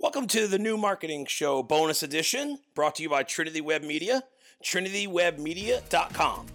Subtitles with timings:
[0.00, 4.24] Welcome to the new marketing show bonus edition brought to you by Trinity Web Media,
[4.62, 6.46] trinitywebmedia.com.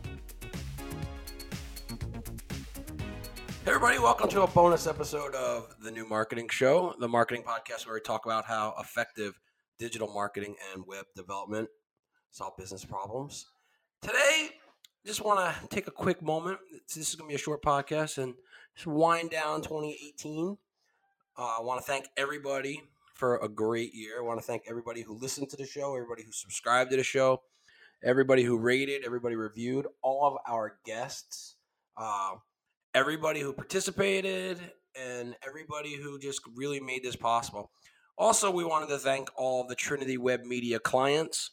[3.63, 7.85] Hey everybody, welcome to a bonus episode of the new marketing show, the marketing podcast
[7.85, 9.39] where we talk about how effective
[9.79, 11.69] digital marketing and web development
[12.31, 13.45] solve business problems.
[14.01, 14.49] Today,
[15.05, 16.59] just want to take a quick moment.
[16.93, 18.35] This is going to be a short podcast and
[18.75, 20.57] just wind down 2018.
[21.37, 22.83] Uh, I want to thank everybody
[23.19, 24.13] for a great year.
[24.17, 27.03] I want to thank everybody who listened to the show, everybody who subscribed to the
[27.03, 27.41] show,
[28.01, 31.57] everybody who rated, everybody reviewed, all of our guests,
[31.97, 32.35] uh,
[32.95, 34.57] everybody who participated,
[34.95, 37.71] and everybody who just really made this possible.
[38.17, 41.51] Also, we wanted to thank all the Trinity Web Media clients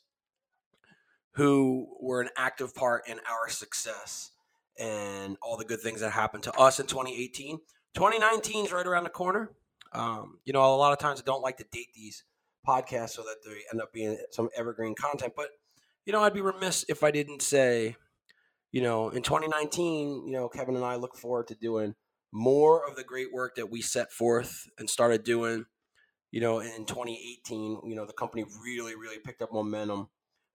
[1.33, 4.31] who were an active part in our success
[4.79, 7.59] and all the good things that happened to us in 2018.
[7.95, 9.51] 2019 is right around the corner.
[9.97, 12.25] Um, you know, a lot of times I don't like to date these
[12.67, 15.33] podcasts so that they end up being some evergreen content.
[15.35, 15.49] But
[16.05, 17.97] you know, I'd be remiss if I didn't say,
[18.73, 21.95] you know, in 2019, you know, Kevin and I look forward to doing
[22.33, 25.65] more of the great work that we set forth and started doing.
[26.33, 30.09] You know, in 2018, you know, the company really, really picked up momentum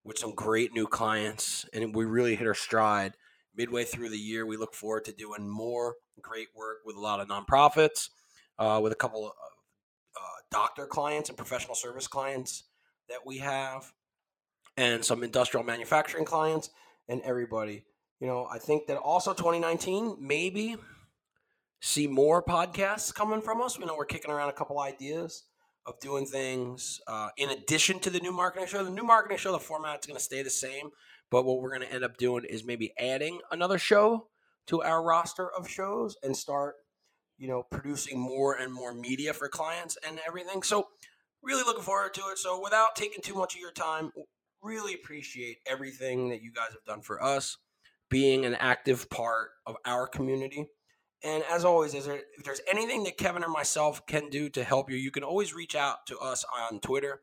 [0.04, 3.14] with some great new clients, and we really hit our stride
[3.56, 4.46] midway through the year.
[4.46, 8.10] We look forward to doing more great work with a lot of nonprofits
[8.60, 12.64] uh, with a couple of uh, doctor clients and professional service clients
[13.10, 13.92] that we have,
[14.78, 16.70] and some industrial manufacturing clients,
[17.08, 17.84] and everybody.
[18.20, 20.78] You know, I think that also 2019 maybe
[21.82, 23.78] see more podcasts coming from us.
[23.78, 25.44] We know we're kicking around a couple ideas
[25.86, 28.84] of doing things uh, in addition to the new marketing show.
[28.84, 30.92] The new marketing show, the format's going to stay the same,
[31.32, 34.28] but what we're going to end up doing is maybe adding another show
[34.68, 36.76] to our roster of shows and start
[37.42, 40.62] you know, producing more and more media for clients and everything.
[40.62, 40.90] So,
[41.42, 42.38] really looking forward to it.
[42.38, 44.12] So, without taking too much of your time,
[44.62, 47.58] really appreciate everything that you guys have done for us,
[48.12, 50.68] being an active part of our community.
[51.24, 54.64] And as always, is there, if there's anything that Kevin or myself can do to
[54.64, 57.22] help you, you can always reach out to us on Twitter.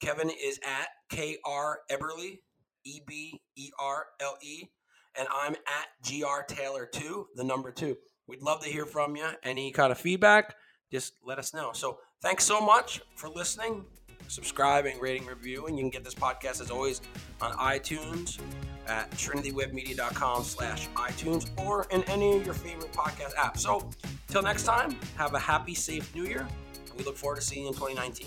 [0.00, 2.38] Kevin is at KR Eberle,
[2.84, 4.64] E B E R L E,
[5.16, 7.96] and I'm at GR Taylor 2, the number 2.
[8.26, 9.26] We'd love to hear from you.
[9.42, 10.56] Any kind of feedback,
[10.90, 11.70] just let us know.
[11.72, 13.84] So thanks so much for listening,
[14.28, 15.76] subscribing, rating, reviewing.
[15.76, 17.00] You can get this podcast as always
[17.40, 18.38] on iTunes
[18.86, 23.58] at trinitywebmedia.com slash iTunes or in any of your favorite podcast apps.
[23.58, 23.90] So
[24.28, 26.46] till next time, have a happy, safe new year.
[26.88, 28.26] And we look forward to seeing you in 2019.